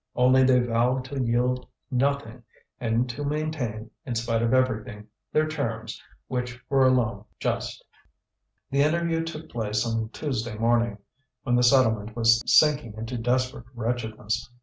[0.15, 2.41] Only they vowed to yield nothing
[2.79, 7.85] and to maintain, in spite of everything, their terms, which were alone just.
[8.71, 10.97] The interview took place on Tuesday morning,
[11.43, 14.49] when the settlement was sinking into desperate wretchedness.